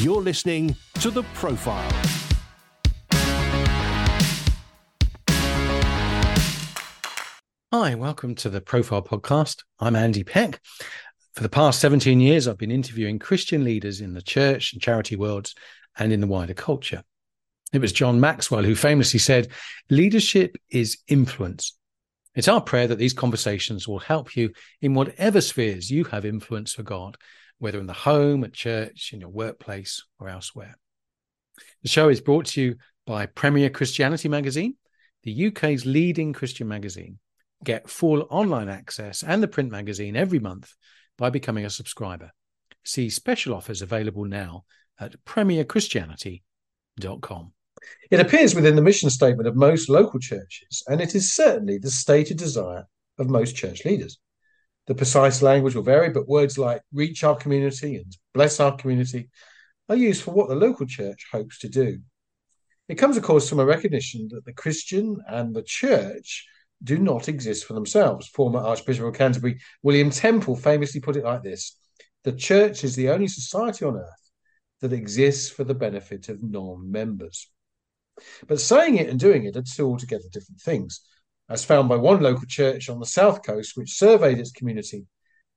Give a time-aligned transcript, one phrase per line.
[0.00, 1.90] You're listening to The Profile.
[7.72, 9.62] Hi, welcome to the Profile Podcast.
[9.80, 10.60] I'm Andy Peck.
[11.34, 15.16] For the past 17 years, I've been interviewing Christian leaders in the church and charity
[15.16, 15.54] worlds
[15.98, 17.02] and in the wider culture.
[17.72, 19.48] It was John Maxwell who famously said,
[19.88, 21.74] Leadership is influence.
[22.34, 24.52] It's our prayer that these conversations will help you
[24.82, 27.16] in whatever spheres you have influence for God,
[27.58, 30.76] whether in the home, at church, in your workplace, or elsewhere.
[31.82, 32.76] The show is brought to you
[33.06, 34.74] by Premier Christianity Magazine,
[35.22, 37.18] the UK's leading Christian magazine.
[37.64, 40.74] Get full online access and the print magazine every month
[41.16, 42.30] by becoming a subscriber.
[42.84, 44.64] See special offers available now
[45.00, 47.52] at premierchristianity.com.
[48.10, 51.90] It appears within the mission statement of most local churches, and it is certainly the
[51.90, 52.86] stated desire
[53.18, 54.18] of most church leaders.
[54.86, 59.30] The precise language will vary, but words like reach our community and bless our community
[59.88, 61.98] are used for what the local church hopes to do.
[62.88, 66.46] It comes, of course, from a recognition that the Christian and the church
[66.84, 68.28] do not exist for themselves.
[68.28, 71.76] Former Archbishop of Canterbury, William Temple, famously put it like this
[72.22, 74.30] The church is the only society on earth
[74.82, 77.48] that exists for the benefit of non members.
[78.46, 81.00] But saying it and doing it are two altogether different things,
[81.48, 85.06] as found by one local church on the south coast, which surveyed its community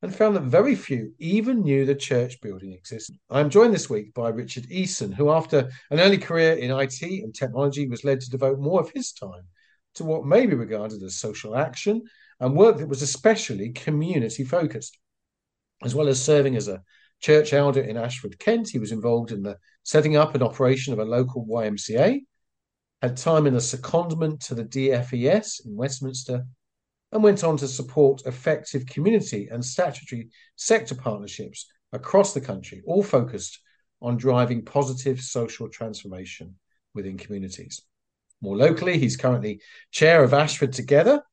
[0.01, 3.17] and found that very few even knew the church building existed.
[3.29, 7.01] I am joined this week by Richard Eason, who, after an early career in IT
[7.01, 9.43] and technology, was led to devote more of his time
[9.95, 12.03] to what may be regarded as social action
[12.39, 14.97] and work that was especially community focused.
[15.83, 16.81] As well as serving as a
[17.19, 20.99] church elder in Ashford, Kent, he was involved in the setting up and operation of
[20.99, 22.21] a local YMCA,
[23.01, 26.45] had time in a secondment to the DFES in Westminster,
[27.11, 33.01] and went on to support effective community and statutory sector partnerships across the country, all
[33.01, 33.59] focused
[34.01, 36.55] on driving positive social transformation
[36.93, 37.81] within communities.
[38.41, 41.23] More locally, he's currently chair of Ashford Together,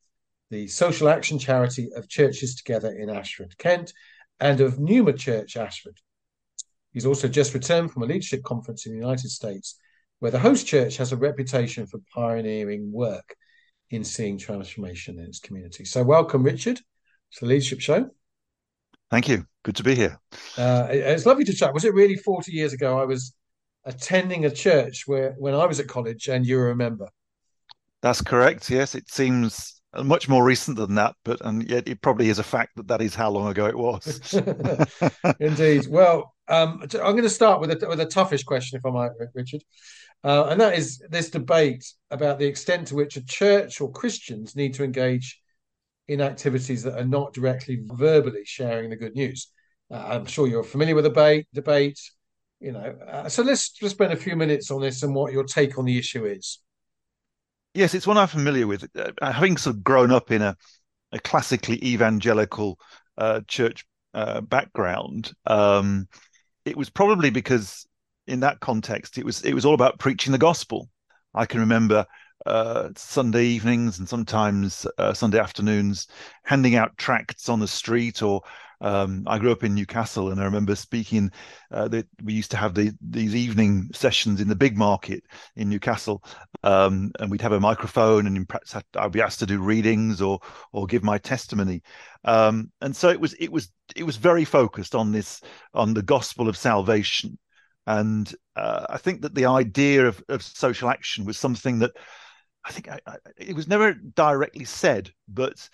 [0.49, 3.93] the social action charity of Churches Together in Ashford, Kent,
[4.39, 5.99] and of Pneuma Church, Ashford.
[6.91, 9.79] He's also just returned from a leadership conference in the United States,
[10.19, 13.35] where the host church has a reputation for pioneering work
[13.89, 15.85] in seeing transformation in its community.
[15.85, 18.09] So, welcome, Richard, to the Leadership Show.
[19.09, 19.45] Thank you.
[19.63, 20.19] Good to be here.
[20.57, 21.73] Uh, it's lovely to chat.
[21.73, 23.33] Was it really 40 years ago I was
[23.85, 27.07] attending a church where when I was at college, and you remember.
[28.01, 28.69] That's correct.
[28.69, 32.43] Yes, it seems much more recent than that, but and yet it probably is a
[32.43, 34.33] fact that that is how long ago it was.
[35.39, 35.87] Indeed.
[35.87, 39.11] Well, um, I'm going to start with a with a toughish question, if I might,
[39.33, 39.63] Richard,
[40.23, 44.55] uh, and that is this debate about the extent to which a church or Christians
[44.55, 45.39] need to engage
[46.07, 49.47] in activities that are not directly verbally sharing the good news.
[49.91, 51.47] Uh, I'm sure you're familiar with the debate.
[51.53, 51.99] Debate
[52.59, 55.43] you know uh, so let's just spend a few minutes on this and what your
[55.43, 56.59] take on the issue is
[57.73, 60.55] yes it's one i'm familiar with uh, having sort of grown up in a,
[61.11, 62.79] a classically evangelical
[63.17, 66.07] uh, church uh, background um,
[66.67, 67.87] it was probably because
[68.27, 70.89] in that context it was it was all about preaching the gospel.
[71.33, 72.05] I can remember
[72.45, 76.07] uh, Sunday evenings and sometimes uh, Sunday afternoons,
[76.43, 78.41] handing out tracts on the street or
[78.81, 81.31] um, I grew up in Newcastle, and I remember speaking
[81.71, 85.23] uh, that we used to have the, these evening sessions in the big market
[85.55, 86.23] in Newcastle,
[86.63, 90.39] um, and we'd have a microphone, and perhaps I'd be asked to do readings or
[90.71, 91.81] or give my testimony.
[92.23, 95.41] Um, and so it was it was it was very focused on this
[95.73, 97.37] on the gospel of salvation,
[97.87, 101.91] and uh, I think that the idea of, of social action was something that
[102.63, 105.69] I think I, I, it was never directly said, but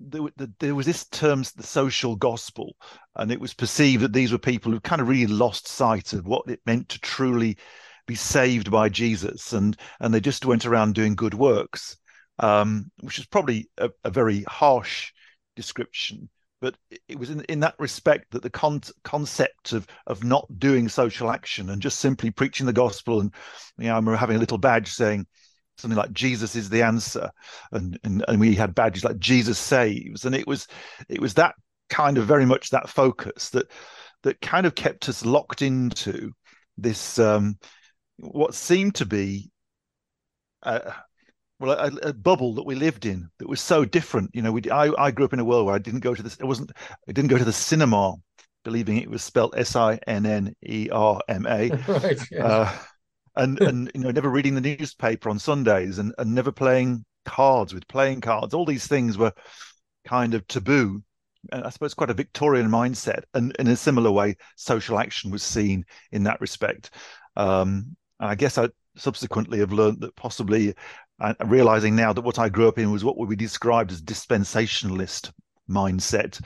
[0.00, 0.22] there,
[0.60, 2.76] there, was this term, the social gospel,
[3.16, 6.26] and it was perceived that these were people who kind of really lost sight of
[6.26, 7.56] what it meant to truly
[8.06, 11.96] be saved by Jesus, and and they just went around doing good works,
[12.38, 15.12] um, which is probably a, a, very harsh
[15.56, 16.28] description.
[16.60, 16.76] But
[17.08, 21.30] it was in, in that respect that the con- concept of of not doing social
[21.30, 23.32] action and just simply preaching the gospel, and
[23.78, 25.26] you know, I remember having a little badge saying
[25.78, 27.30] something like Jesus is the answer,
[27.72, 30.66] and, and and we had badges like Jesus saves, and it was
[31.08, 31.54] it was that
[31.88, 33.70] kind of very much that focus that
[34.22, 36.32] that kind of kept us locked into
[36.76, 37.58] this um,
[38.18, 39.50] what seemed to be
[40.62, 40.92] a,
[41.60, 44.30] well a, a, bubble that we lived in that was so different.
[44.34, 46.22] You know, we I, I grew up in a world where I didn't go to
[46.22, 46.36] this.
[46.36, 46.72] It wasn't.
[47.08, 48.14] I didn't go to the cinema,
[48.64, 51.70] believing it was spelled S I N N E R M A.
[51.88, 52.32] Right.
[52.32, 52.72] Uh,
[53.38, 57.72] and and you know never reading the newspaper on Sundays and and never playing cards
[57.72, 58.54] with playing cards.
[58.54, 59.32] All these things were
[60.04, 61.02] kind of taboo
[61.52, 63.22] I suppose, quite a Victorian mindset.
[63.34, 66.90] And in a similar way, social action was seen in that respect.
[67.36, 70.74] Um, and I guess I subsequently have learned that possibly,
[71.20, 74.02] uh, realizing now that what I grew up in was what would be described as
[74.02, 75.32] dispensationalist
[75.68, 76.40] mindset.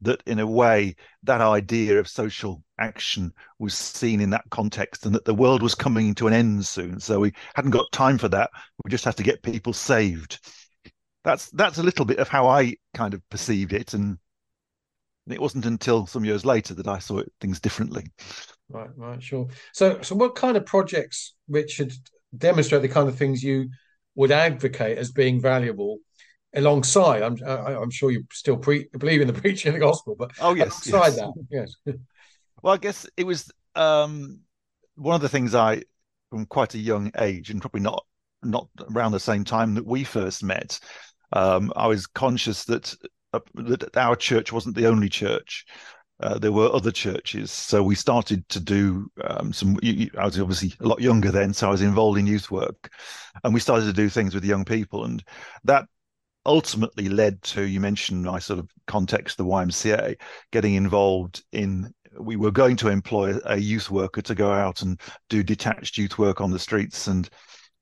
[0.00, 0.94] That in a way,
[1.24, 5.74] that idea of social action was seen in that context, and that the world was
[5.74, 7.00] coming to an end soon.
[7.00, 8.50] So we hadn't got time for that.
[8.84, 10.38] We just had to get people saved.
[11.24, 14.18] That's that's a little bit of how I kind of perceived it, and
[15.28, 18.06] it wasn't until some years later that I saw things differently.
[18.68, 19.48] Right, right, sure.
[19.72, 21.92] So, so what kind of projects, Richard,
[22.36, 23.70] demonstrate the kind of things you
[24.14, 25.98] would advocate as being valuable
[26.54, 27.22] alongside?
[27.22, 30.54] I'm, I'm sure you still pre- believe in the preaching of the gospel, but oh
[30.54, 31.16] yes, alongside yes.
[31.16, 31.32] that,
[31.86, 31.96] yes.
[32.62, 34.40] well, I guess it was um,
[34.96, 35.82] one of the things I,
[36.30, 38.04] from quite a young age, and probably not
[38.42, 40.78] not around the same time that we first met,
[41.32, 42.94] um, I was conscious that
[43.32, 45.66] uh, that our church wasn't the only church.
[46.20, 49.78] Uh, there were other churches, so we started to do um, some.
[49.84, 52.92] I was obviously a lot younger then, so I was involved in youth work,
[53.44, 55.22] and we started to do things with young people, and
[55.64, 55.86] that
[56.48, 60.16] ultimately led to you mentioned my sort of context, the YMCA,
[60.50, 61.92] getting involved in.
[62.18, 66.18] We were going to employ a youth worker to go out and do detached youth
[66.18, 67.28] work on the streets and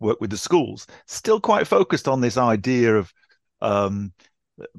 [0.01, 0.87] work with the schools.
[1.07, 3.11] Still quite focused on this idea of
[3.63, 4.13] um,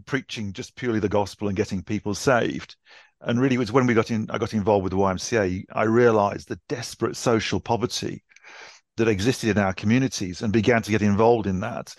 [0.05, 2.75] preaching just purely the gospel and getting people saved.
[3.21, 5.63] And really, it was when we got in, I got involved with the YMCA.
[5.73, 8.23] I realised the desperate social poverty
[8.97, 11.95] that existed in our communities, and began to get involved in that.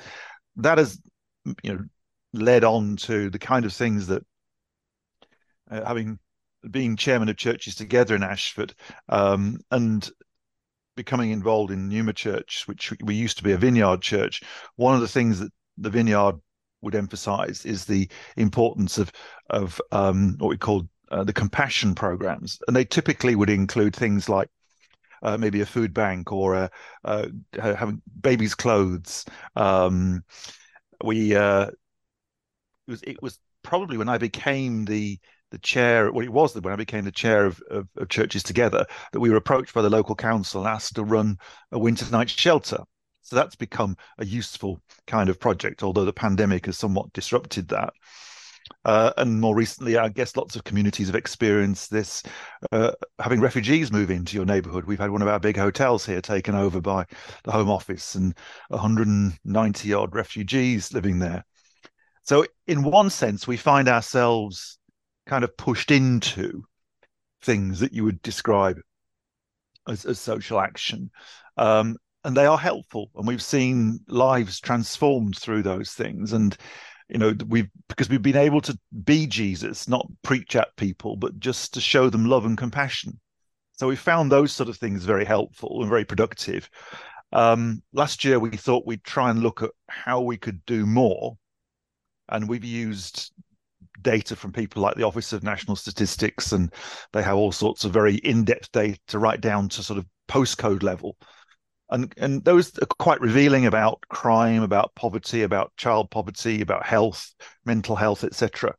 [0.57, 1.01] That has,
[1.63, 1.85] you know,
[2.33, 4.23] led on to the kind of things that,
[5.71, 6.19] uh, having
[6.71, 8.75] being chairman of churches together in Ashford,
[9.09, 10.09] um, and
[10.97, 14.43] becoming involved in Pneuma Church, which we used to be a vineyard church.
[14.77, 16.35] One of the things that the vineyard
[16.83, 19.13] would emphasize is the importance of
[19.51, 24.29] of um, what we call uh, the compassion programs, and they typically would include things
[24.29, 24.49] like
[25.23, 26.71] uh, maybe a food bank or a,
[27.05, 27.27] uh,
[27.61, 29.25] having babies' clothes.
[29.57, 30.23] Um,
[31.05, 35.19] we uh, it was it was probably when I became the
[35.51, 38.85] the chair, well, it was when I became the chair of, of, of, churches together,
[39.13, 41.39] that we were approached by the local council and asked to run
[41.73, 42.79] a winter night shelter.
[43.23, 47.93] So that's become a useful kind of project, although the pandemic has somewhat disrupted that.
[48.85, 52.23] Uh, and more recently, I guess lots of communities have experienced this,
[52.73, 54.85] uh, having refugees move into your neighborhood.
[54.85, 57.05] We've had one of our big hotels here taken over by
[57.45, 58.35] the Home Office and
[58.69, 61.45] 190 odd refugees living there.
[62.23, 64.79] So, in one sense, we find ourselves
[65.27, 66.65] kind of pushed into
[67.43, 68.79] things that you would describe
[69.89, 71.11] as, as social action.
[71.57, 76.57] Um, and they are helpful and we've seen lives transformed through those things and
[77.09, 81.39] you know we've because we've been able to be jesus not preach at people but
[81.41, 83.19] just to show them love and compassion.
[83.79, 86.69] So we found those sort of things very helpful and very productive.
[87.33, 91.39] Um, last year we thought we'd try and look at how we could do more.
[92.29, 93.33] And we've used
[94.03, 96.73] data from people like the office of national statistics and
[97.13, 101.17] they have all sorts of very in-depth data right down to sort of postcode level
[101.91, 107.35] and and those are quite revealing about crime, about poverty, about child poverty, about health,
[107.65, 108.75] mental health, etc.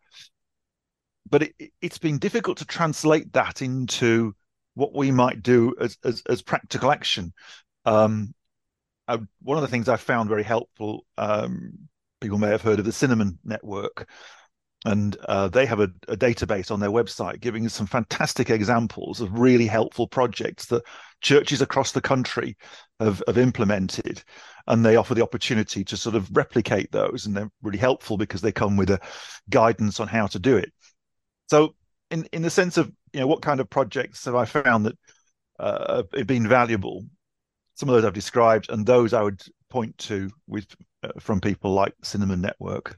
[1.30, 4.36] But it, it's been difficult to translate that into
[4.76, 7.34] what we might do as as, as practical action.
[7.86, 8.34] Um,
[9.08, 11.06] I, one of the things I found very helpful.
[11.18, 11.90] Um,
[12.22, 14.08] people may have heard of the Cinnamon Network,
[14.86, 19.20] and uh, they have a, a, database on their website giving us some fantastic examples
[19.20, 20.84] of really helpful projects that
[21.22, 22.56] churches across the country
[23.00, 24.24] have, have implemented.
[24.68, 28.40] And they offer the opportunity to sort of replicate those and they're really helpful because
[28.40, 29.00] they come with a
[29.50, 30.72] guidance on how to do it.
[31.48, 31.76] So
[32.10, 34.98] in in the sense of you know what kind of projects have i found that
[35.60, 37.04] uh, have been valuable?
[37.76, 40.68] Some of those i've described and those i would point to with
[41.04, 42.98] uh, from people like cinnamon network.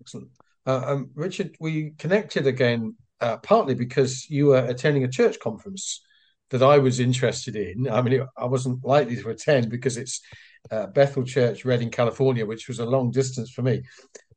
[0.00, 0.28] Excellent
[0.66, 6.02] um, Richard, we connected again uh, partly because you were attending a church conference
[6.50, 7.88] that I was interested in.
[7.88, 10.20] I mean, I wasn't likely to attend because it's
[10.70, 13.82] uh, Bethel Church, Redding, California, which was a long distance for me.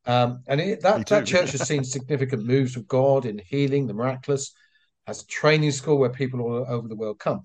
[0.06, 3.94] Um, and it, that, that church has seen significant moves of God in healing, the
[3.94, 4.54] miraculous,
[5.06, 7.42] as a training school where people all over the world come.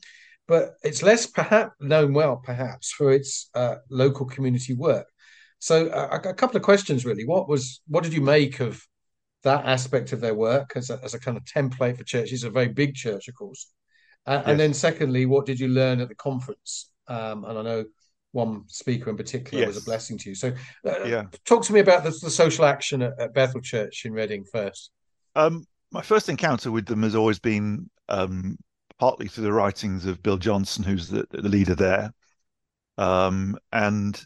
[0.47, 5.07] But it's less perhaps known well, perhaps, for its uh, local community work.
[5.63, 7.25] So uh, a couple of questions really.
[7.25, 8.85] What was what did you make of
[9.45, 12.43] that aspect of their work as a, as a kind of template for churches?
[12.43, 13.69] A very big church, of course.
[14.27, 14.45] Uh, yes.
[14.47, 16.91] And then secondly, what did you learn at the conference?
[17.07, 17.85] Um, and I know
[18.33, 19.75] one speaker in particular yes.
[19.75, 20.35] was a blessing to you.
[20.35, 20.53] So
[20.85, 21.27] uh, yeah.
[21.45, 24.91] talk to me about the, the social action at, at, Bethel Church in Redding first.
[25.37, 28.57] Um, my first encounter with them has always been um,
[28.99, 32.13] partly through the writings of Bill Johnson, who's the, the leader there.
[32.99, 34.21] Um, and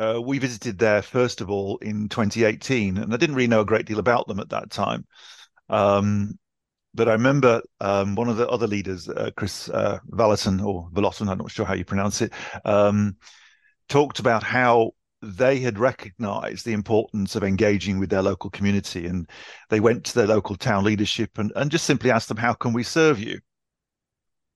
[0.00, 3.66] uh, we visited there first of all in 2018, and I didn't really know a
[3.66, 5.06] great deal about them at that time.
[5.68, 6.38] Um,
[6.94, 11.28] but I remember um, one of the other leaders, uh, Kris uh, Vallotton or Vallotton,
[11.28, 12.32] I'm not sure how you pronounce it,
[12.64, 13.16] um,
[13.88, 14.92] talked about how
[15.22, 19.28] they had recognized the importance of engaging with their local community and
[19.68, 22.72] they went to their local town leadership and, and just simply asked them how can
[22.72, 23.38] we serve you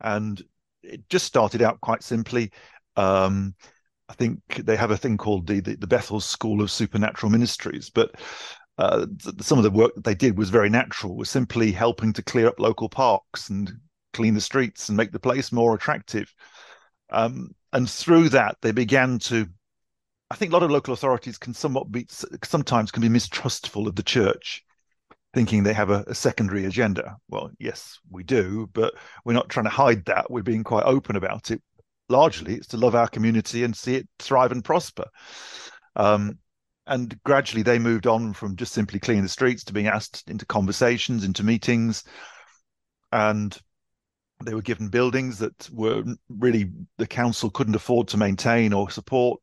[0.01, 0.43] and
[0.83, 2.51] it just started out quite simply
[2.97, 3.55] um,
[4.08, 7.90] i think they have a thing called the, the, the bethel school of supernatural ministries
[7.90, 8.14] but
[8.76, 9.06] uh,
[9.40, 12.49] some of the work that they did was very natural was simply helping to clear
[12.49, 13.73] up local parks and
[14.12, 16.34] clean the streets and make the place more attractive
[17.11, 19.46] um, and through that they began to
[20.30, 22.08] I think a lot of local authorities can somewhat be
[22.42, 24.64] sometimes can be mistrustful of the church,
[25.32, 27.16] thinking they have a, a, secondary agenda.
[27.28, 28.94] Well, yes, we do, but
[29.25, 30.30] we're not trying to hide that.
[30.30, 31.62] We're being quite open about it.
[32.08, 35.04] Largely, it's to love our community and see it thrive and prosper.
[35.96, 36.38] Um,
[36.87, 40.44] and gradually, they moved on from just simply cleaning the streets to being asked into
[40.44, 42.04] conversations, into meetings,
[43.11, 43.56] and
[44.44, 49.40] they were given buildings that were really the council couldn't afford to maintain or support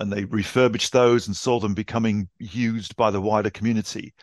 [0.00, 4.14] and they refurbished those and saw them becoming used by the wider community.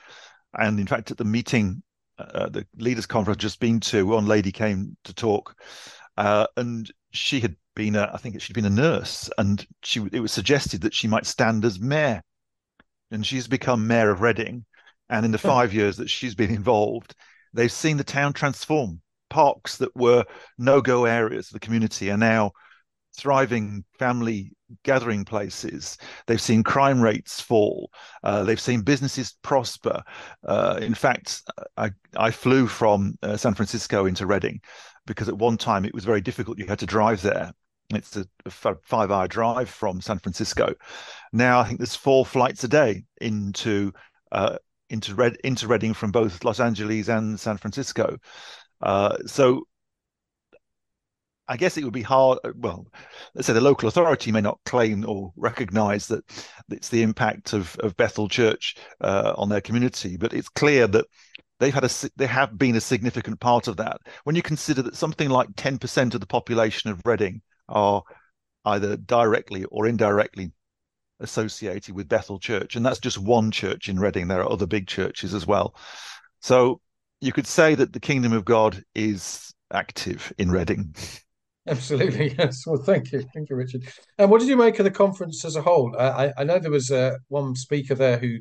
[0.58, 1.84] And in fact, at the meeting,
[2.18, 5.56] uh, the leaders' conference just been to, one lady came to talk,
[6.18, 10.20] uh, and she had been, a, I think she'd been a nurse, and she it
[10.20, 12.24] was suggested that she might stand as mayor,
[13.12, 14.66] and she's become mayor of Redding.
[15.10, 17.16] And in the five years that she's been involved,
[17.54, 19.00] they've seen the town transform.
[19.30, 20.26] Parks that were
[20.58, 22.52] no-go areas of the community are now
[23.16, 24.52] thriving family
[24.84, 25.98] gathering places.
[26.26, 27.90] They've seen crime rates fall.
[28.24, 30.02] Uh, they've seen businesses prosper.
[30.46, 31.44] Uh, in fact,
[31.78, 34.62] I, I flew from uh, San Francisco into Redding
[35.06, 36.58] because at one time it was very difficult.
[36.58, 37.52] You had to drive there.
[37.90, 40.74] It's a, five hour drive from San Francisco.
[41.32, 43.94] Now I think there's four flights a day into
[44.32, 44.58] uh,
[44.90, 48.18] into Red into Redding from both Los Angeles and San Francisco.
[48.82, 49.64] Uh, so
[51.48, 52.40] I guess it would be hard.
[52.44, 52.88] Uh, well,
[53.34, 56.26] let's say the local authority may not claim or recognise that
[56.70, 61.06] it's the impact of, of Bethel Church uh, on their community, but it's clear that
[61.60, 64.02] they've had a they have been a significant part of that.
[64.26, 68.04] When you consider that something like ten percent of the population of Redding are
[68.66, 70.52] either directly or indirectly
[71.20, 74.28] associated with Bethel Church, and that's just one church in Redding.
[74.28, 75.76] There are other big churches as well.
[76.42, 76.82] So
[77.22, 80.96] you could say that the kingdom of God is active in Redding.
[81.68, 82.66] Absolutely, yes.
[82.66, 83.84] Well, thank you, thank you, Richard.
[84.18, 85.96] And what did you make of the conference as a whole?
[86.00, 88.38] I, I know there was uh, one speaker there who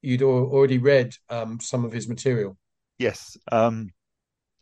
[0.00, 2.56] you'd already read um, some of his material.
[2.98, 3.90] Yes, um,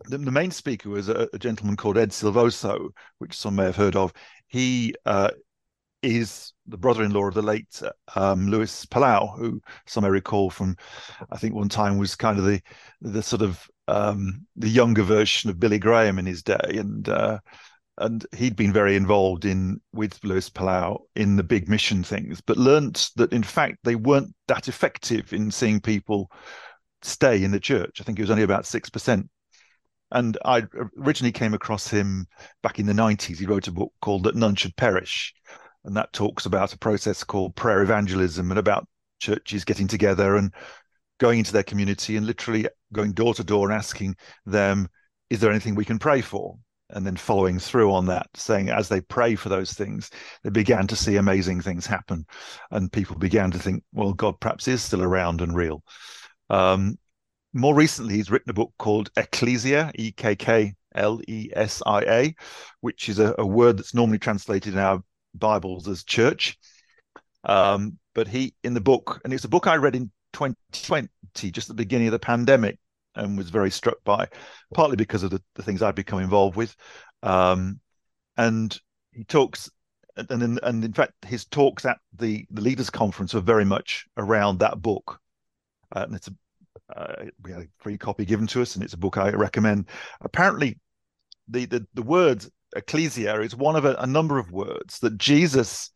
[0.07, 3.76] the, the, main speaker was a, a, gentleman called Ed Silvoso, which some may have
[3.76, 4.12] heard of.
[4.47, 5.31] He uh,
[6.02, 7.83] is the brother-in-law of the late
[8.14, 10.76] um, Luis Palau, who some may recall from,
[11.31, 12.61] I think one time was kind of the
[13.00, 17.38] the sort of um, the younger version of Billy Graham in his day, and uh,
[17.99, 22.57] and he'd been very involved in with Luis Palau in the big mission things, but
[22.57, 26.31] learnt that in fact they weren't that effective in seeing people
[27.02, 28.00] stay in the church.
[28.00, 29.28] I think it was only about six percent.
[30.11, 30.65] And I
[30.99, 32.27] originally came across him
[32.62, 33.38] back in the 90s.
[33.38, 35.35] He wrote a book called That None Should Perish.
[35.85, 38.87] And that talks about a process called prayer evangelism and about
[39.21, 40.53] churches getting together and
[41.19, 44.15] going into their community and literally going door to door and asking
[44.47, 44.88] them,
[45.31, 46.57] is there anything we can pray for?
[46.91, 50.11] and then following through on that, saying as they pray for those things,
[50.43, 52.25] they began to see amazing things happen,
[52.71, 55.83] and people began to think, well, God perhaps is still around and real.
[56.49, 56.99] Um,
[57.52, 62.00] more recently, he's written a book called Ekklesia, E K K L E S I
[62.02, 62.35] A,
[62.81, 65.02] which is a, a, word that's normally translated in our
[65.35, 66.59] Bibles as church.
[67.45, 71.09] Um, but he, in the book, and it's a book I read in 2020,
[71.50, 72.78] just at the beginning of the pandemic,
[73.14, 74.28] and was very struck by,
[74.75, 76.76] partly because of the, the things I'd become involved with.
[77.23, 77.81] Um,
[78.37, 78.78] and
[79.12, 79.71] he talks,
[80.17, 84.59] and, and in fact, his talks at the the leaders' conference were very much around
[84.59, 85.21] that book.
[85.95, 86.35] Uh, and it's a
[86.95, 89.89] uh, we had a free copy given to us, and it's a book I recommend.
[90.21, 90.79] Apparently,
[91.49, 92.45] the the, the word
[92.77, 95.91] ecclesia is one of a, a number of words that Jesus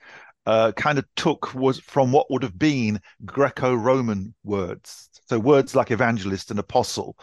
[0.47, 5.09] uh, kind of took was from what would have been Greco-Roman words.
[5.27, 7.17] So words like evangelist and apostle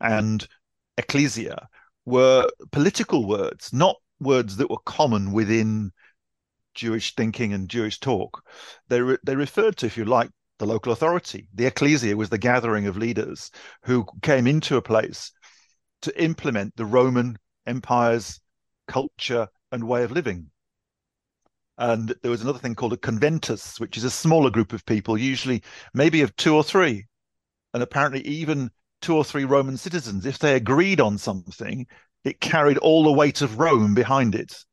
[0.00, 0.46] and
[0.98, 1.68] ecclesia
[2.04, 5.92] were political words, not words that were common within
[6.74, 8.42] Jewish thinking and Jewish talk.
[8.88, 11.48] They re- they referred to, if you like, the local authority.
[11.54, 13.50] The ecclesia was the gathering of leaders
[13.84, 15.32] who came into a place
[16.02, 18.40] to implement the Roman Empire's
[18.88, 20.50] culture and way of living.
[21.78, 25.18] And there was another thing called a conventus, which is a smaller group of people,
[25.18, 25.62] usually
[25.94, 27.06] maybe of two or three.
[27.74, 28.70] And apparently, even
[29.02, 31.86] two or three Roman citizens, if they agreed on something,
[32.24, 34.64] it carried all the weight of Rome behind it.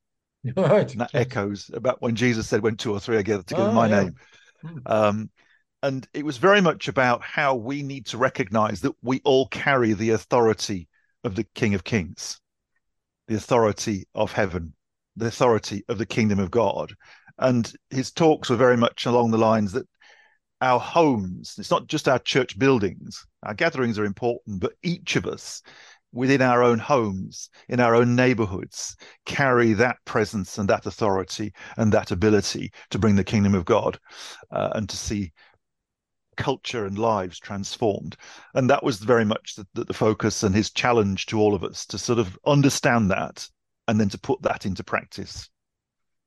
[0.58, 0.92] Right.
[0.92, 3.74] And that echoes about when Jesus said, when two or three are gathered together in
[3.74, 4.04] Oh, my yeah.
[4.04, 4.16] name.
[4.62, 4.78] Hmm.
[4.86, 5.30] Um,
[5.84, 9.92] and it was very much about how we need to recognize that we all carry
[9.92, 10.88] the authority
[11.26, 12.40] of the King of Kings,
[13.28, 14.74] the authority of heaven,
[15.18, 16.94] the authority of the kingdom of God.
[17.38, 19.86] And his talks were very much along the lines that
[20.62, 25.26] our homes, it's not just our church buildings, our gatherings are important, but each of
[25.26, 25.62] us
[26.14, 31.92] within our own homes, in our own neighborhoods, carry that presence and that authority and
[31.92, 34.00] that ability to bring the kingdom of God
[34.52, 35.34] uh, and to see
[36.36, 38.18] culture and lives transformed.
[38.54, 41.64] And that was very much the, the, the focus and his challenge to all of
[41.64, 43.48] us to sort of understand that
[43.88, 45.50] and then to put that into practice.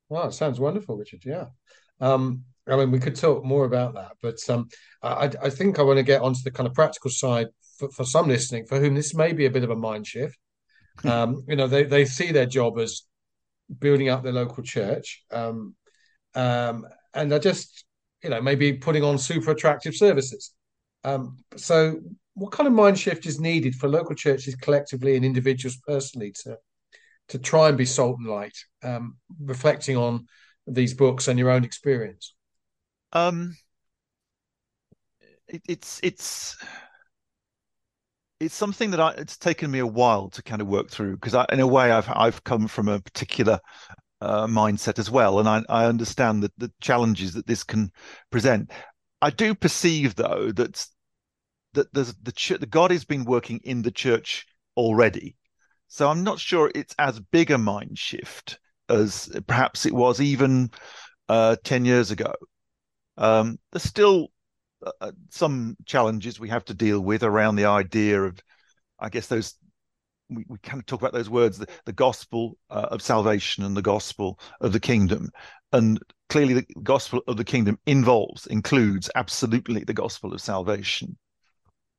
[0.09, 1.23] Wow, it sounds wonderful, Richard.
[1.25, 1.47] Yeah.
[2.01, 4.69] Um, I mean, we could talk more about that, but um,
[5.03, 7.49] I, I think I want to get onto the kind of practical side
[7.79, 10.37] for, for some listening, for whom this may be a bit of a mind shift.
[11.05, 13.03] Um, you know, they, they see their job as
[13.79, 15.25] building up their local church.
[15.31, 15.75] Um,
[16.35, 17.85] um, and I just,
[18.27, 20.53] you know, maybe putting on super attractive services.
[21.05, 22.01] Um, so,
[22.35, 26.59] what kind of mind shift is needed for local churches collectively and individuals personally to
[27.29, 30.27] to try and be salt and light, um, reflecting on
[30.67, 32.35] these books and your own experience?
[33.13, 33.57] Um,
[35.47, 36.57] it, it's it's
[38.41, 41.37] it's something that I, it's taken me a while to kind of work through because
[41.37, 43.61] I, in a way, I've I've come from a particular
[44.21, 47.91] uh, mindset as well, and I, I understand that the challenges that this can
[48.31, 48.71] present.
[49.23, 50.87] I do perceive though that
[51.75, 54.47] that there's the ch- the God has been working in the church
[54.77, 55.37] already,
[55.89, 58.59] so I'm not sure it's as big a mind shift
[58.89, 60.71] as perhaps it was even
[61.29, 62.35] uh, ten years ago.
[63.19, 64.29] Um, there's still
[65.01, 68.39] uh, some challenges we have to deal with around the idea of,
[69.01, 69.55] I guess those
[70.29, 73.77] we, we kind of talk about those words, the, the gospel uh, of salvation and
[73.77, 75.31] the gospel of the kingdom.
[75.73, 81.17] And clearly, the gospel of the kingdom involves, includes absolutely the gospel of salvation.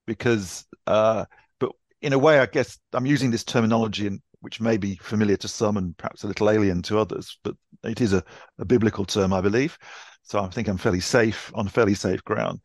[0.06, 1.26] Because, uh,
[1.60, 5.38] but in a way, I guess I'm using this terminology, and which may be familiar
[5.38, 8.24] to some and perhaps a little alien to others, but it is a,
[8.60, 9.78] a biblical term, I believe.
[10.24, 12.60] So I think I'm fairly safe on fairly safe ground.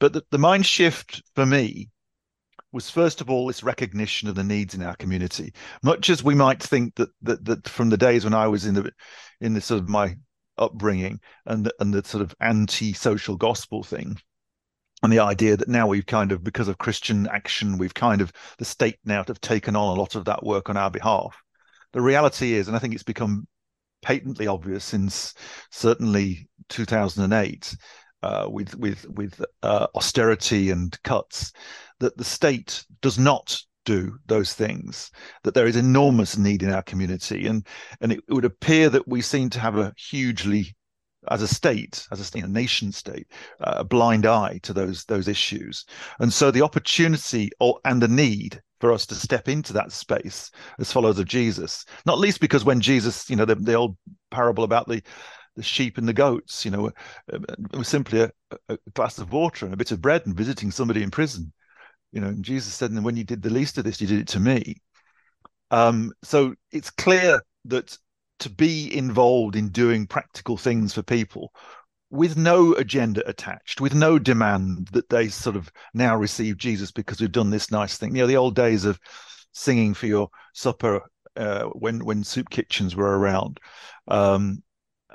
[0.00, 1.88] But the, the mind shift for me
[2.72, 5.52] was first of all this recognition of the needs in our community.
[5.82, 8.74] Much as we might think that that, that from the days when I was in
[8.74, 8.90] the
[9.40, 10.16] in the sort of my
[10.58, 14.16] upbringing and the, and the sort of anti-social gospel thing,
[15.02, 18.32] and the idea that now we've kind of because of Christian action, we've kind of
[18.58, 21.36] the state now have taken on a lot of that work on our behalf.
[21.92, 23.46] The reality is, and I think it's become
[24.02, 25.34] patently obvious since
[25.70, 27.74] certainly 2008
[28.22, 31.52] uh, with with with uh, austerity and cuts
[32.00, 35.10] that the state does not do those things
[35.44, 37.66] that there is enormous need in our community and
[38.00, 40.76] and it, would appear that we seem to have a hugely
[41.30, 43.26] as a state as a nation state
[43.60, 45.86] uh, a blind eye to those those issues
[46.20, 50.50] and so the opportunity or and the need for us to step into that space
[50.78, 51.84] as followers of Jesus.
[52.06, 53.96] Not least because when Jesus, you know, the, the old
[54.30, 55.02] parable about the
[55.58, 56.90] the sheep and the goats, you know,
[57.28, 58.30] it was simply a,
[58.68, 61.52] a, glass of water and a bit of bread and visiting somebody in prison.
[62.12, 64.20] You know, and Jesus said, and when you did the least of this, you did
[64.20, 64.76] it to me.
[65.72, 67.98] Um, so it's clear that
[68.38, 71.52] to be involved in doing practical things for people
[72.08, 77.20] with no agenda attached, with no demand that they sort of now receive Jesus because
[77.20, 78.14] we've done this nice thing.
[78.14, 78.98] You know, the old days of
[79.52, 81.02] singing for your supper
[81.36, 83.58] uh, when when soup kitchens were around.
[84.06, 84.62] Um,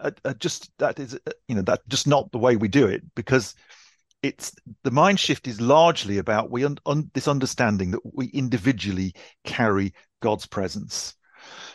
[0.04, 3.02] uh, uh, just that is, you know, that just not the way we do it
[3.16, 3.56] because
[4.22, 9.14] it's the mind shift is largely about we un, un, this understanding that we individually
[9.44, 11.16] carry God's presence.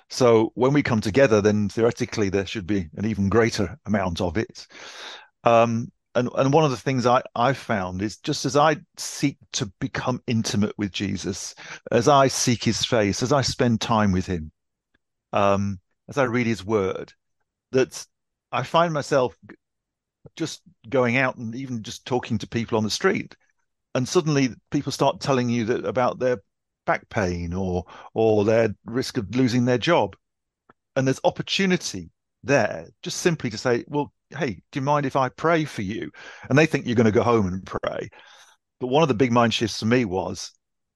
[0.09, 4.38] So when we come together, then theoretically there should be an even greater amount of
[4.38, 4.67] it.
[5.45, 9.37] Um, and and one of the things I I found is just as I seek
[9.53, 11.55] to become intimate with Jesus,
[11.91, 14.51] as I seek His face, as I spend time with Him,
[15.33, 17.12] um, as I read His Word,
[17.73, 18.07] that
[18.52, 19.37] I find myself
[20.37, 23.37] just going out and even just talking to people on the street,
[23.94, 26.42] and suddenly people start telling you that about their
[26.87, 27.84] back pain or
[28.14, 30.16] or their risk of losing their job
[30.96, 32.08] and there's opportunity
[32.42, 36.11] there just simply to say well hey, do you mind if I pray for you?
[36.48, 38.08] And they think you're going to go home and pray.
[38.80, 40.52] But one of the big mind shifts for me was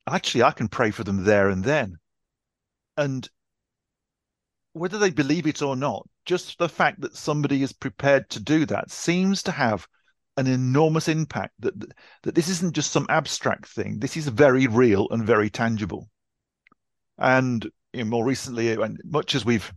[0.09, 1.97] actually, I can pray for them there and then.
[2.97, 3.29] And
[4.73, 8.65] whether they believe it or not, just the fact that somebody is prepared to do
[8.67, 9.87] that seems to have
[10.37, 11.75] an enormous impact that
[12.23, 16.09] that this isn't just some abstract thing this is very real and very tangible
[17.19, 19.71] and you know, more recently and much as we've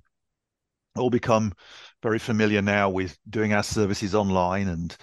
[0.95, 1.53] all become
[2.01, 4.95] very familiar now with doing our services online and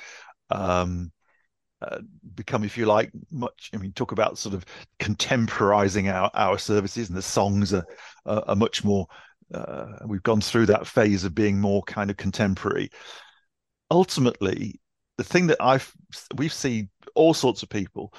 [0.50, 1.12] um,
[1.82, 1.98] uh,
[2.34, 3.70] become, if you like, much.
[3.74, 4.64] I mean, talk about sort of
[5.00, 7.84] contemporizing our our services, and the songs are
[8.24, 9.06] are, are much more.
[9.52, 12.90] Uh, we've gone through that phase of being more kind of contemporary.
[13.90, 14.80] Ultimately,
[15.18, 15.92] the thing that I've
[16.36, 18.12] we've seen all sorts of people,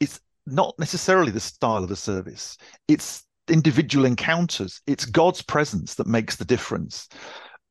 [0.00, 2.56] it's not necessarily the style of the service.
[2.86, 4.80] It's individual encounters.
[4.86, 7.08] It's God's presence that makes the difference.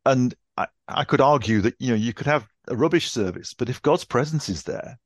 [0.06, 3.70] And I, I could argue that you know you could have a rubbish service, but
[3.70, 4.98] if God's presence is there,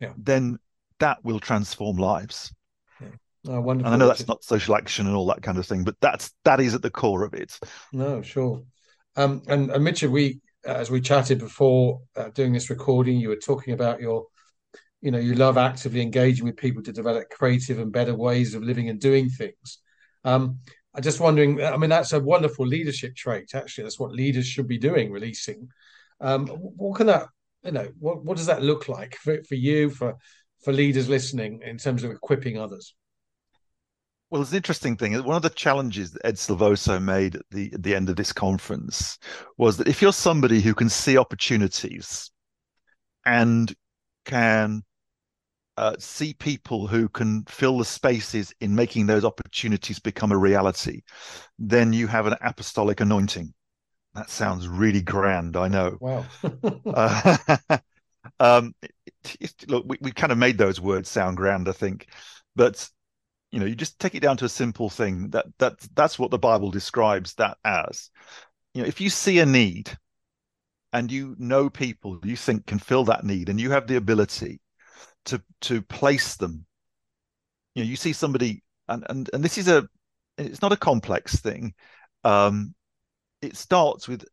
[0.00, 0.12] yeah.
[0.16, 0.58] then
[0.98, 2.52] that will transform lives.
[3.48, 3.92] Oh, wonderful.
[3.92, 6.32] And I know that's not social action and all that kind of thing, but that's
[6.44, 7.58] that is at the core of it.
[7.92, 8.62] No, sure.
[9.16, 13.36] Um, and, and Mitchell, we as we chatted before uh, doing this recording, you were
[13.36, 14.26] talking about your,
[15.00, 18.62] you know, you love actively engaging with people to develop creative and better ways of
[18.62, 19.78] living and doing things.
[20.24, 20.58] Um,
[20.94, 21.62] I'm just wondering.
[21.62, 23.54] I mean, that's a wonderful leadership trait.
[23.54, 25.10] Actually, that's what leaders should be doing.
[25.10, 25.68] Releasing.
[26.20, 27.28] Um, what can that
[27.64, 30.16] you know what what does that look like for, for you for
[30.62, 32.94] for leaders listening in terms of equipping others
[34.30, 35.12] well, it's an interesting thing.
[35.24, 38.32] One of the challenges that Ed Silvoso made at the at the end of this
[38.32, 39.18] conference
[39.58, 42.30] was that if you're somebody who can see opportunities
[43.26, 43.74] and
[44.24, 44.82] can
[45.76, 51.02] uh, see people who can fill the spaces in making those opportunities become a reality,
[51.58, 53.52] then you have an apostolic anointing.
[54.14, 55.96] That sounds really grand, I know.
[56.00, 56.26] Wow.
[56.86, 57.36] uh,
[58.40, 58.92] um, it,
[59.40, 62.08] it, look, we, we kind of made those words sound grand, I think,
[62.54, 62.88] but
[63.50, 65.30] you know, you just take it down to a simple thing.
[65.30, 68.10] That that that's what the Bible describes that as.
[68.74, 69.96] You know, if you see a need,
[70.92, 74.60] and you know people you think can fill that need, and you have the ability
[75.26, 76.64] to to place them,
[77.74, 79.88] you know, you see somebody, and and and this is a,
[80.38, 81.74] it's not a complex thing.
[82.22, 82.74] Um,
[83.42, 84.24] it starts with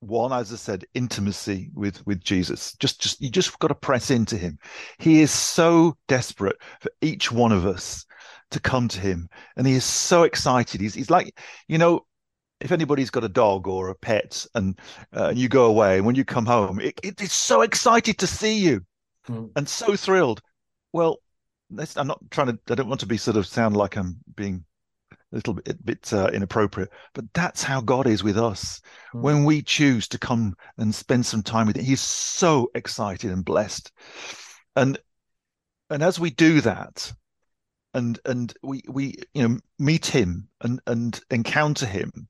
[0.00, 4.10] one as i said intimacy with with jesus just just you just got to press
[4.10, 4.58] into him
[4.98, 8.06] he is so desperate for each one of us
[8.50, 12.04] to come to him and he is so excited he's, he's like you know
[12.60, 14.78] if anybody's got a dog or a pet and
[15.14, 18.26] uh, you go away and when you come home it, it is so excited to
[18.26, 18.80] see you
[19.28, 19.50] mm.
[19.56, 20.40] and so thrilled
[20.92, 21.18] well
[21.96, 24.64] i'm not trying to i don't want to be sort of sound like i'm being
[25.32, 28.80] a little bit, bit uh, inappropriate, but that's how God is with us.
[29.14, 29.20] Mm.
[29.20, 33.44] When we choose to come and spend some time with Him, He's so excited and
[33.44, 33.92] blessed.
[34.76, 34.98] And
[35.88, 37.12] and as we do that,
[37.94, 42.28] and and we we you know meet Him and and encounter Him,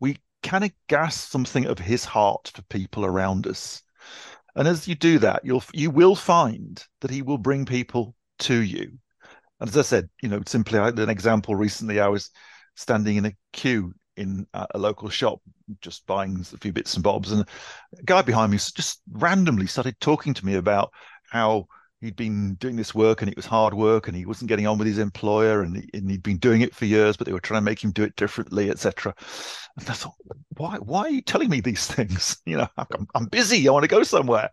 [0.00, 3.82] we kind of grasp something of His heart for people around us.
[4.54, 8.60] And as you do that, you'll you will find that He will bring people to
[8.60, 8.98] you
[9.62, 12.00] and as I said, you know, simply an example recently.
[12.00, 12.30] I was
[12.74, 15.40] standing in a queue in a local shop,
[15.80, 17.42] just buying a few bits and bobs, and
[17.96, 20.90] a guy behind me just randomly started talking to me about
[21.30, 21.68] how
[22.02, 24.76] he'd been doing this work and it was hard work and he wasn't getting on
[24.76, 27.40] with his employer and, he, and he'd been doing it for years but they were
[27.40, 29.14] trying to make him do it differently etc
[29.78, 30.14] and i thought
[30.58, 33.84] why why are you telling me these things you know I'm, I'm busy i want
[33.84, 34.50] to go somewhere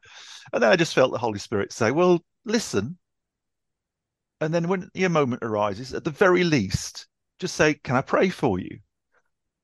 [0.54, 2.98] and then i just felt the holy spirit say well listen
[4.42, 7.08] and then when your moment arises, at the very least,
[7.40, 8.80] just say, Can I pray for you?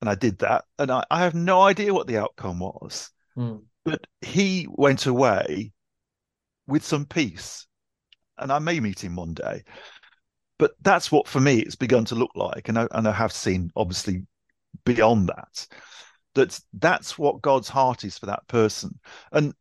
[0.01, 0.65] And I did that.
[0.77, 3.09] And I, I have no idea what the outcome was.
[3.37, 3.63] Mm.
[3.85, 5.71] But he went away
[6.67, 7.67] with some peace.
[8.37, 9.63] And I may meet him one day.
[10.57, 12.69] But that's what for me it's begun to look like.
[12.69, 14.25] And I, and I have seen obviously
[14.85, 15.67] beyond that.
[16.35, 18.99] That that's what God's heart is for that person.
[19.31, 19.53] And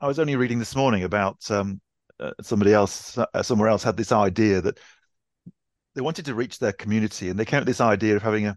[0.00, 1.80] I was only reading this morning about um,
[2.20, 4.78] uh, somebody else uh, somewhere else had this idea that
[5.94, 8.46] they wanted to reach their community and they came up with this idea of having
[8.46, 8.56] a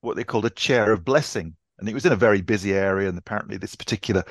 [0.00, 3.08] what they called a chair of blessing and it was in a very busy area
[3.08, 4.24] and apparently this particular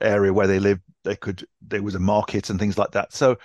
[0.00, 3.36] area where they lived they could there was a market and things like that so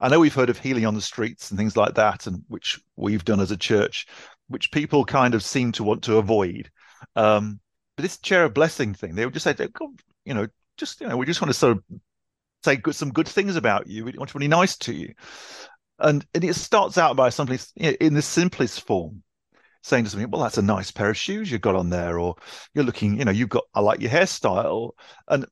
[0.00, 2.80] i know we've heard of healing on the streets and things like that and which
[2.96, 4.06] we've done as a church
[4.48, 6.70] which people kind of seem to want to avoid
[7.16, 7.60] um,
[7.96, 9.54] but this chair of blessing thing they would just say
[10.24, 11.82] you know just you know we just want to sort of
[12.64, 14.04] say good, some good things about you.
[14.04, 15.14] We want to be nice to you.
[15.98, 19.22] And, and it starts out by something in the simplest form.
[19.82, 22.36] saying to something, well, that's a nice pair of shoes you've got on there, or
[22.74, 24.90] you're looking, you know, you've got, I like your hairstyle.
[25.28, 25.46] And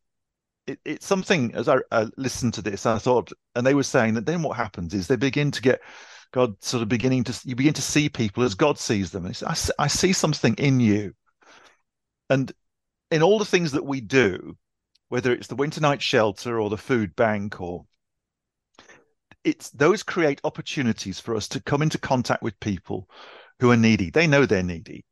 [0.68, 4.14] it, it's something as I, I listened to this, I thought, and they were saying
[4.14, 5.80] that then what happens is they begin to get
[6.32, 9.26] God sort of beginning to, you begin to see people as God sees them.
[9.26, 11.14] I, I see something in you.
[12.28, 12.52] And
[13.10, 14.56] in all the things that we do,
[15.08, 17.86] whether it's the winter night shelter or the food bank or
[19.42, 23.08] it's those create opportunities for us to come into contact with people
[23.60, 24.10] who are needy.
[24.10, 25.06] They know they're needy,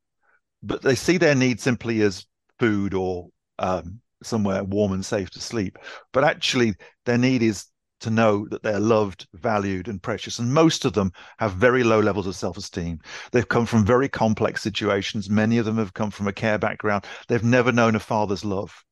[0.62, 2.26] but they see their need simply as
[2.58, 5.78] food or um, somewhere warm and safe to sleep.
[6.12, 7.66] But actually, their need is
[8.00, 10.38] to know that they're loved, valued, and precious.
[10.38, 13.00] And most of them have very low levels of self esteem.
[13.32, 15.30] They've come from very complex situations.
[15.30, 17.04] Many of them have come from a care background.
[17.28, 18.84] They've never known a father's love.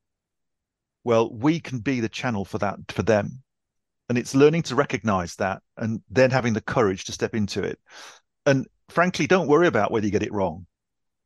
[1.05, 3.43] Well, we can be the channel for that for them.
[4.09, 7.79] And it's learning to recognize that and then having the courage to step into it.
[8.47, 10.67] And frankly, don't worry about whether you get it wrong,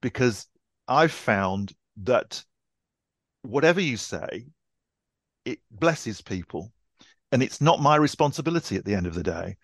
[0.01, 0.47] because
[0.87, 2.43] I've found that
[3.43, 4.47] whatever you say,
[5.45, 6.73] it blesses people.
[7.31, 9.57] And it's not my responsibility at the end of the day.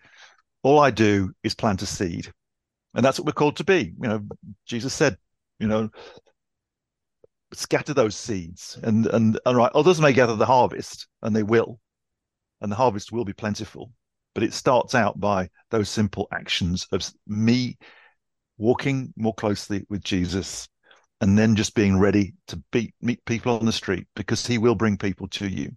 [0.63, 2.31] All I do is plant a seed.
[2.93, 3.93] And that's what we're called to be.
[4.01, 4.21] You know,
[4.65, 5.17] Jesus said,
[5.59, 5.89] you know,
[7.53, 11.79] scatter those seeds and and and right others may gather the harvest, and they will,
[12.61, 13.91] and the harvest will be plentiful.
[14.33, 17.77] But it starts out by those simple actions of me
[18.57, 20.67] walking more closely with Jesus
[21.21, 24.75] and then just being ready to beat, meet people on the street because he will
[24.75, 25.71] bring people to you.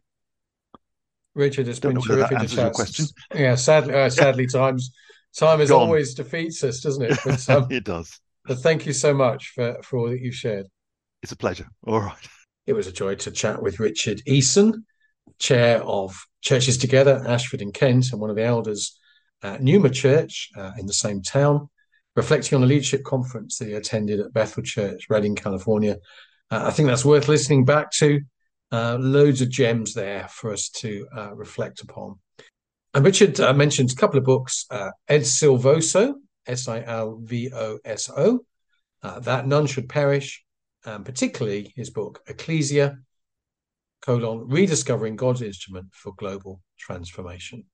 [1.34, 2.72] Richard, it's Don't been terrific to chat.
[2.72, 3.06] Question.
[3.34, 4.90] Yeah, sadly, uh, sadly, times
[5.36, 7.18] time is always defeats us, doesn't it?
[7.24, 8.20] But, um, it does.
[8.44, 10.66] But thank you so much for for all that you've shared.
[11.22, 11.68] It's a pleasure.
[11.86, 12.28] All right.
[12.66, 14.82] It was a joy to chat with Richard Eason,
[15.38, 18.98] chair of Churches Together, Ashford in Kent, and one of the elders
[19.42, 21.68] at Pneuma Church uh, in the same town
[22.18, 25.98] reflecting on a leadership conference that he attended at Bethel Church, Redding, California.
[26.50, 28.20] Uh, I think that's worth listening back to.
[28.70, 32.18] Uh, loads of gems there for us to uh, reflect upon.
[32.92, 36.14] And Richard uh, mentioned a couple of books uh, Ed Silvoso,
[36.46, 38.40] S I L V O S O,
[39.02, 40.44] uh, That None Should Perish,
[40.84, 42.98] and particularly his book, Ekklesia,
[44.02, 47.64] colon, Rediscovering God's Instrument for Global Transformation.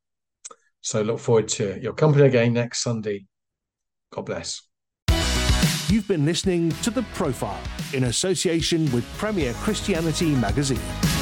[0.82, 3.26] So look forward to your company again next Sunday
[4.14, 4.62] God bless.
[5.88, 7.60] You've been listening to The Profile
[7.92, 11.13] in association with Premier Christianity Magazine.